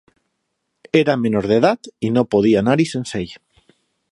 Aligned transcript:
Era 0.99 1.17
menor 1.25 1.47
d"edat 1.51 1.91
i 2.09 2.11
no 2.17 2.25
podia 2.35 2.65
anar-hi 2.65 2.89
sense 2.95 3.21
ell. 3.25 3.37